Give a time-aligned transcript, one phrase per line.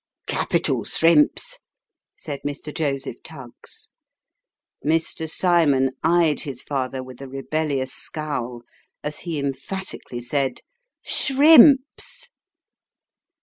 [0.25, 1.59] "Capital srimps!"
[2.17, 2.73] said Mr.
[2.73, 3.91] Joseph Tuggs.
[4.83, 5.29] Mr.
[5.29, 8.63] Cymon eyed his father with a rebellious scowl,
[9.03, 10.61] as he emphati cally said"
[11.03, 12.31] Shrimps."